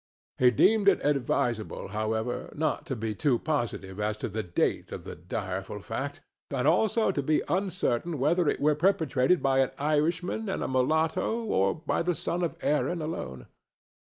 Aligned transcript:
He 0.39 0.49
deemed 0.49 0.87
it 0.89 1.05
advisable, 1.05 1.89
however, 1.89 2.51
not 2.55 2.87
to 2.87 2.95
be 2.95 3.13
too 3.13 3.37
positive 3.37 3.99
as 3.99 4.17
to 4.17 4.29
the 4.29 4.41
date 4.41 4.91
of 4.91 5.03
the 5.03 5.13
direful 5.15 5.79
fact, 5.79 6.21
and 6.49 6.67
also 6.67 7.11
to 7.11 7.21
be 7.21 7.43
uncertain 7.47 8.17
whether 8.17 8.49
it 8.49 8.59
were 8.59 8.73
perpetrated 8.73 9.43
by 9.43 9.59
an 9.59 9.69
Irishman 9.77 10.49
and 10.49 10.63
a 10.63 10.67
mulatto 10.67 11.43
or 11.43 11.75
by 11.75 12.01
the 12.01 12.15
son 12.15 12.41
of 12.41 12.55
Erin 12.63 12.99
alone. 12.99 13.45